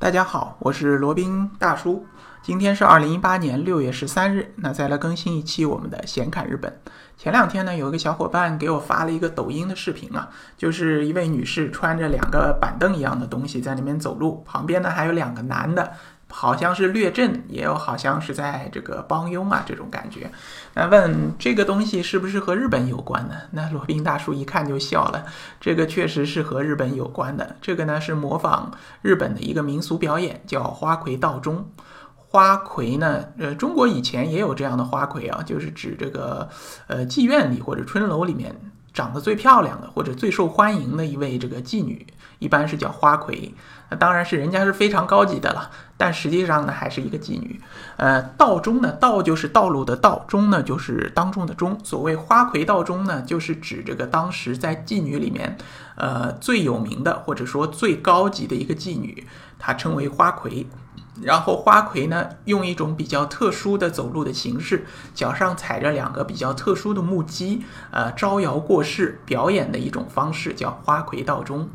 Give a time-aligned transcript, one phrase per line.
[0.00, 2.06] 大家好，我是罗宾大叔。
[2.40, 6.72] 今天是二零一八年六月十三日，那再来更新一期我们的闲侃日本。
[7.16, 15.92] 前两天呢，有一个小伙伴给我发了一个抖音的视频啊，就是一位女士穿着两个板凳一样的东西在那边走路，旁边呢还有两个男的。
[16.30, 20.30] 好像是略阵，也有好像是在这个帮佣啊，这种感觉。
[20.74, 23.34] 那问这个东西是不是和日本有关呢？
[23.52, 25.24] 那罗宾大叔一看就笑了，
[25.60, 27.56] 这个确实是和日本有关的。
[27.60, 28.70] 这个呢是模仿
[29.02, 31.70] 日本的一个民俗表演，叫花魁道中。
[32.16, 36.48] 花魁呢，呃，中国以前也有这样的花魁啊，就是指这个
[36.86, 38.54] 呃妓院里或者春楼里面。
[38.98, 42.04] 长得最漂亮的或者最受欢迎的一位这个妓女，
[42.40, 43.54] 一般是叫花魁。
[43.90, 47.60] 那当然是人家是非常高级的了，但实际上呢还是一个妓女。
[47.96, 51.78] 呃，道中呢，道就是道路的道，中呢就是当中的中。
[51.84, 55.56] 所谓花魁道中呢，就是指这个当时在妓女里面，
[55.94, 59.24] 呃最有名的或者说最高级的一个妓女，
[59.60, 60.66] 她称为花魁。
[61.22, 71.68] 然后花魁呢，用一种比较特殊的走路的形式，脚上踩着两个比较特殊的木屐，呃，招摇过市表演的一种方式，叫花魁道中。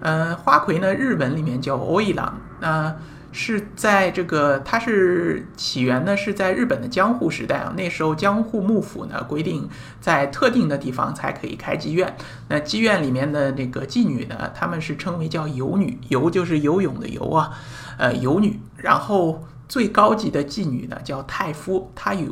[0.00, 2.96] 呃，花魁呢，日文里面叫 oiran，那
[3.30, 9.68] 是在这个，它是起源呢是在日本的江户时代啊，那时候江户幕府呢规定，
[10.00, 12.14] 在特定的地方才可以开妓院，
[12.48, 17.52] 那妓院里面的那个妓女呢，他们是称为叫游女，游就是游泳的游啊。
[17.98, 22.28] 呃，游女，然后最高级的妓女呢叫太夫 t a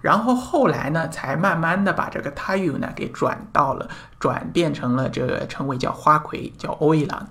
[0.00, 7.26] 然后后来呢才慢慢的把这个 t a 呢给转到了，转变成了这个称谓叫花魁，叫 oiran。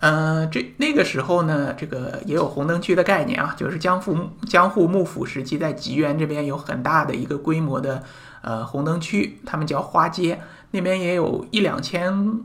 [0.00, 4.16] 嗯，这那个时候呢，这个也有红灯区的概念啊，就是江户
[4.48, 8.02] 江户幕府时期在吉原这边有很大的一个规模的
[8.42, 10.40] 呃红灯区，他们叫花街，
[10.72, 12.40] 那边也有一两千。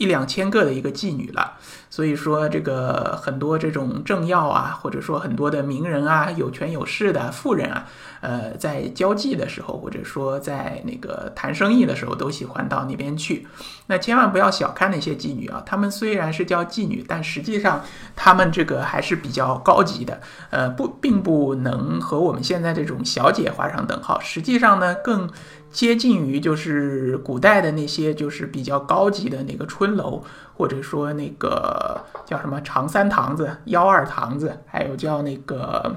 [0.00, 1.58] 一两千个的一个妓女了，
[1.90, 7.86] 所以说这个很多这种政要啊，或者说很多的名人啊，有权有势的富人啊，
[8.22, 13.46] 呃，在交际的时候，或者说在那个谈生意的时候，都喜欢到那边去。
[13.88, 17.84] 那千万不要小看那些妓女啊，她们虽然是叫妓女，但实际上
[18.16, 20.18] 她们这个还是比较高级的，
[20.48, 24.18] 呃，不，并不能和我们现在这种小姐画上等号。
[24.20, 25.28] 实际上呢，更。
[25.70, 30.22] 接近于就是古代的那些就是比较高级的那个春楼，
[30.56, 35.96] 或者说那个叫什么长三堂子、幺二堂子，还有叫那个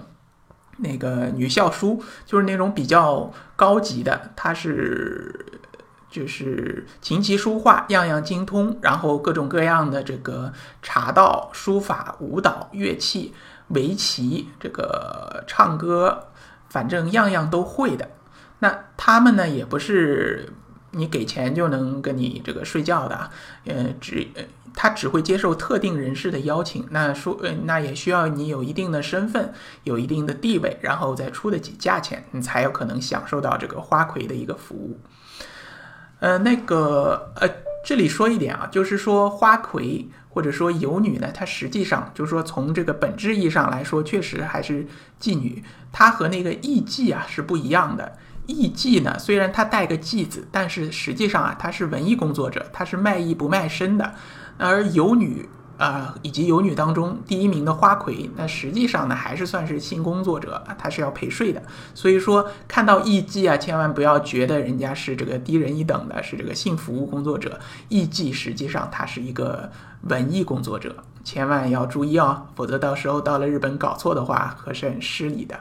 [0.78, 5.60] 那个女校书，就是那种比较高级的，它是
[6.10, 13.34] 就是琴棋书画样样精通，然后各种各样的这个茶道、书法、舞蹈、乐器、
[13.70, 16.28] 围棋、这个唱歌，
[16.70, 18.08] 反正样样都会的。
[18.64, 20.48] 那他们呢，也不是
[20.92, 23.30] 你给钱就能跟你这个睡觉的，
[23.66, 24.26] 呃，只
[24.74, 26.88] 他只会接受特定人士的邀请。
[26.92, 29.54] 那说，呃，那也需要你有一定的身份，
[29.84, 34.98] 有一定的地位，然后再出得起价钱，你才有可能享受到这个花魁的一个服务。
[36.22, 37.50] 呃，那个，呃，
[37.86, 44.88] 这里说一点啊，就是说花魁或者说游女呢，它实际上就是说从这个本质意义上来说，确实还是
[45.20, 48.14] 妓女，它和那个艺妓啊是不一样的。
[48.46, 54.14] 艺妓呢，虽然他带个妓字，但是实际上啊，他是文艺工作者，他是卖艺不卖身的。
[54.58, 61.62] 而游女啊，以及游女当中第一名的花魁，那实际上呢，还是算是性工作者，他是要陪睡的。
[61.96, 67.60] 所以说，看到艺妓啊，千万不要觉得人家是这个低人一等的，是这个性服务工作者。
[67.90, 69.72] 艺妓实际上他是一个
[70.04, 75.60] 文艺工作者，千万要注意哦，否则到时候到了日本搞错的话，可是很失礼的。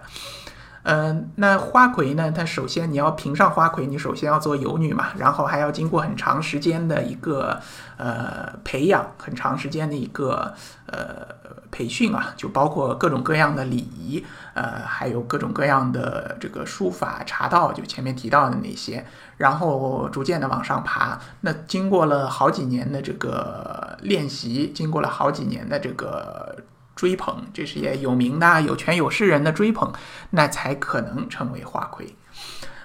[0.84, 2.32] 嗯，那花魁呢？
[2.32, 7.60] 它首先你要评上花魁，你首先要做游女嘛，然后还要经过很长时间的一个
[7.97, 10.53] 呃培养，很长时间的一个
[10.87, 11.25] 呃
[11.70, 19.06] 培训啊，就包括各种各样的礼仪，呃，还有各种各样的这个书法茶道，就前面提到的那些，
[19.37, 21.16] 然后逐渐的往上爬。
[21.43, 26.56] 那经过了好几年的这个练习，经过了好几年的这个。
[27.02, 29.93] 追捧，这是些有名的、有权有势人的追捧，
[30.31, 32.14] 那才可能成为花魁。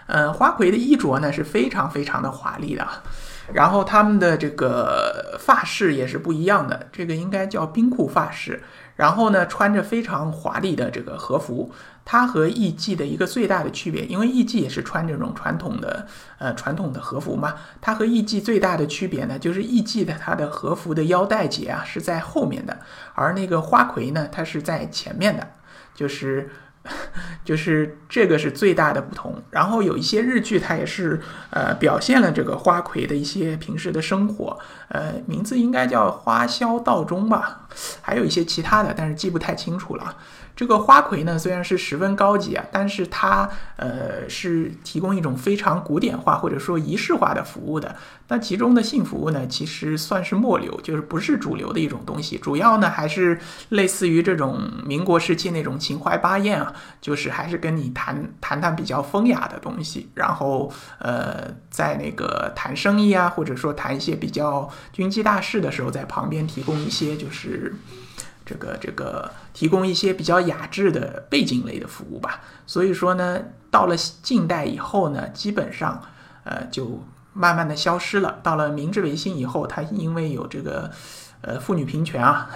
[0.07, 2.87] 嗯，花魁的衣着呢是非常非常的华丽的，
[3.53, 8.63] 然后他们的这个发饰也是不一样的，这个应该叫冰库发饰。
[8.97, 11.71] 然后呢，穿着非常华丽的这个和服。
[12.09, 16.07] 它和艺妓的一个最大的区别，因为艺妓也是穿这种传统的
[16.39, 17.55] 呃传统的和服嘛。
[17.81, 22.79] 它和艺妓最大的区别呢，就是艺妓的它的和服的腰带结啊是在后面的，
[23.13, 25.47] 而那个花魁呢，它是在前面的。
[25.93, 26.49] 就是
[27.45, 29.41] 就是这个是最大的不同。
[29.51, 34.57] 然后有一些日剧，它也是呃表现了这个花魁的一些平时的生活，
[34.89, 37.67] 呃，名字应该叫《花销道中》吧，
[38.01, 40.15] 还有一些其他的，但是记不太清楚了。
[40.57, 47.95] 这个花魁呢，虽然是十分高级啊，但是它呃是提供一种非常古典化或者说仪式化的服务的。
[48.29, 52.39] 那其中的性服务呢，其实算是末流，就是不是主流的一种东西。
[52.39, 53.39] 主要呢还是
[53.69, 67.75] 类似于这种民国时期那种秦淮八艳啊，就是还是跟你谈谈谈比较风雅的东西，然后呃在那个谈生意啊，或者说谈一些比较军机大事的时候，在旁边提供一些就是。
[68.47, 76.01] 这个这个提供一些比较雅致的背景类的服务吧，所以说呢，到了近代以后呢，基本上
[76.45, 77.03] 呃就
[77.33, 78.39] 慢慢的消失了。
[78.41, 80.89] 到了明治维新以后，它因为有这个
[81.41, 82.49] 呃妇女平权啊，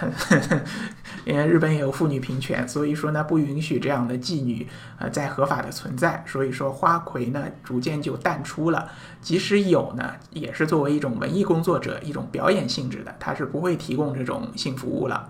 [1.25, 4.65] 因为日本也有妇女平权，所以说呢不允许这样的妓女
[4.97, 8.89] 呃再合法的存在，所以说花魁呢逐渐就淡出了。
[9.21, 15.29] 即使有呢，也是作为一种文艺工作者一种表演性质的，它是不会提供这种性服务了。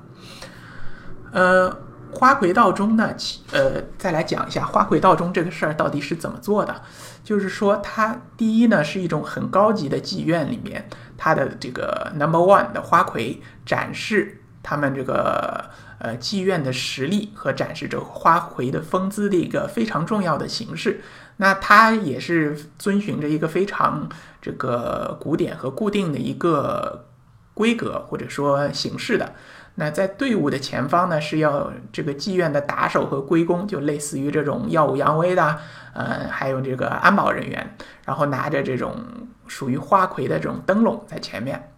[1.32, 1.76] 呃，
[2.14, 3.14] 花魁道中呢，
[3.52, 6.82] 呃，再来讲一下花魁道中这个事儿到底是怎么做的。
[7.24, 15.70] 就是说，它第一呢是一种很高级的妓院里面，它的这个 number one 的花魁展示他们这个
[16.00, 21.02] 呃妓院的实力和展示这花魁的风姿的一个非常重要的形式。
[21.38, 24.10] 那它也是遵循着一个非常
[24.42, 27.06] 这个古典和固定的一个
[27.54, 29.34] 规格或者说形式的。
[29.76, 35.58] 那在队伍的前方呢，是要这个妓院的打手和龟公，就类似于这种耀武扬威的，
[35.94, 37.76] 呃，还有这个安保人员，
[38.06, 38.96] 然后拿着这种
[39.48, 41.72] 属于花魁的这种灯笼在前面，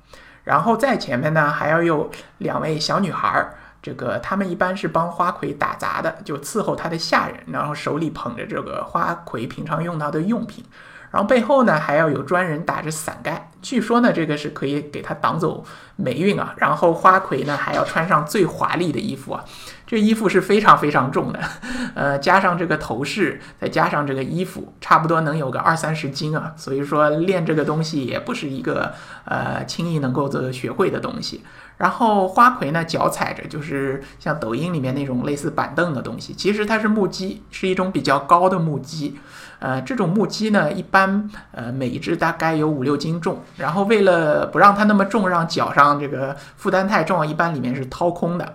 [0.43, 2.09] 然后在前面呢还要有
[2.39, 10.65] 两位小女孩儿，这个他们一般是帮花魁打杂的，就伺候他的下人，然后手里捧着这个花魁平常用到的用品。
[11.11, 15.65] 然后背后呢还要有专人打着伞盖，据说呢这个是可以给他挡走
[15.95, 16.53] 霉运啊。
[16.57, 19.43] 然后花魁呢还要穿上最华丽的衣服啊，
[19.87, 21.39] 这衣服是非常非常重的，
[21.95, 26.53] 呃，加上这个头饰，再加上这个衣服，差不多能有个二三十斤啊。
[26.55, 28.93] 所以说练这个东西也不是一个
[29.25, 31.43] 呃轻易能够的学会的东西。
[31.77, 39.15] 然后花魁呢脚踩着就是像抖音里面那种类似板凳的东西，其实它是木屐，是一种比较高的木屐。
[39.59, 48.53] 呃，这种木屐呢，一般呃每一只大概有五六斤重，然后为了不让它那么重，让脚上这个负担太重，一般里面是掏空的。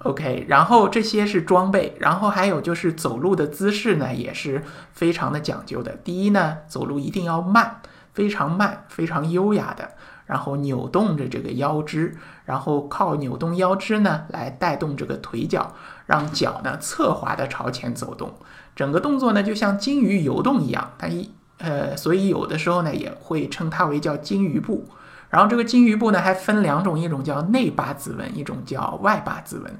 [0.00, 5.92] OK，然后这些是装备，然后还有就是走路的姿势呢，也是非常的讲究的。
[6.04, 7.80] 第一呢，走路一定要慢，
[8.12, 9.92] 非常慢，非常优雅的，
[10.26, 15.74] 然后扭动着这个腰肢，然后靠扭动腰肢呢来带动这个腿脚，
[16.06, 18.32] 让脚呢侧滑的朝前走动。
[18.74, 24.88] 整个动作呢，就像金鱼游动一样，它一呃，所以有的时候呢，也会称它为叫金鱼步。
[25.28, 29.78] 然后这个金鱼步呢，还分两种，一种叫内八字纹，一种叫外八字纹。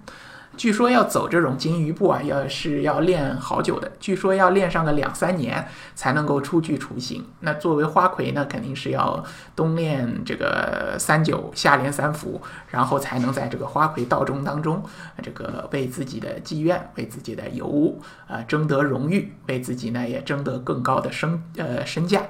[0.56, 3.90] 据说要走这种金鱼步啊，要是要练好久的。
[3.99, 7.25] 据说要练上个两三年才能够初具雏形。
[7.40, 9.25] 那作为花魁呢，肯定是要
[9.56, 12.40] 冬练这个三九，夏练三伏，
[12.70, 14.82] 然后才能在这个花魁道中当中，
[15.22, 22.22] 这个为自己的妓院、为自己的尤物啊争得荣誉，为自己呢也争得更高的身呃身价。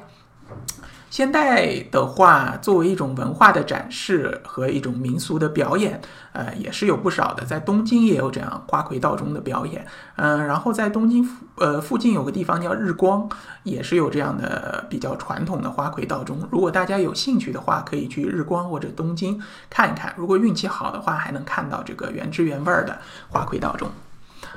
[1.13, 6.01] 现代的话，作为一种文化的展示和一种民俗的表演，
[6.33, 7.45] 呃，也是有不少的。
[7.45, 13.29] 在东京也有这样花魁道中的表演，嗯，然后在东京附呃附近有个地方叫日光，
[13.63, 16.49] 也是有这样的比较传统的花魁道中。
[16.51, 20.15] 如果大家有兴趣的话，可以去日光或者东京看一看。
[20.17, 22.99] 如果运气好的话，还能看到这个原汁原味的
[23.29, 23.91] 花魁道中。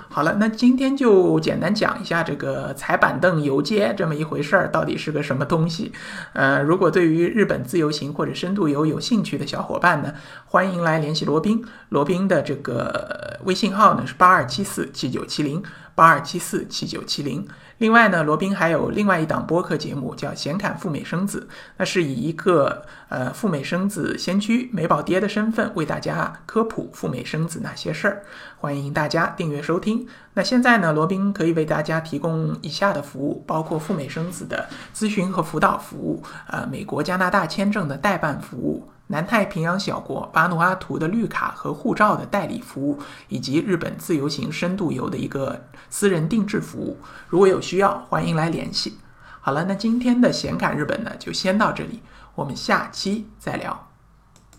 [0.10, 5.92] 好了，那今天就简单讲一下这个踩板凳游街这么一回事儿，到底是个什么东西？
[6.34, 10.14] 呃，如果对于日本自由行或者深度游有兴趣的小伙伴呢，
[10.46, 11.66] 欢迎来联系罗宾。
[11.90, 15.62] 罗宾的这个微信号呢是八二七四七九七零
[15.94, 17.46] 八二七四七九七零。
[17.78, 28.24] 另外呢，罗宾还有另外一档播客节目叫《闲侃赴美生子》，那是以一个呃赴美生子先驱美宝爹的身份为大家科普赴美生子那些事儿，
[28.60, 30.08] 欢迎大家订阅收听。
[30.36, 38.90] 那现在呢，罗宾可以为大家提供以下的服务，包括赴美生子的咨询和辅导服务，呃，美国、加拿大签证的代办服务。
[39.08, 46.98] 南太平洋小国巴努阿图的绿卡和护照的代理服务，以及日本自由行深度游的一个私人定制服务，
[47.30, 49.00] 如果有需要，欢迎来联系。
[49.42, 52.04] 好了，那今天的显侃日本呢，就先到这里，
[52.36, 53.95] 我们下期再聊。